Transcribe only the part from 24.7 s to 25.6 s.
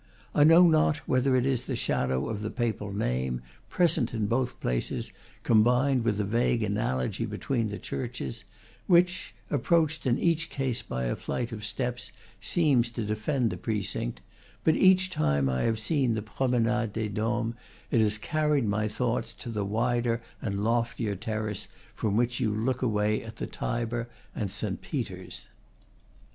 Peter's.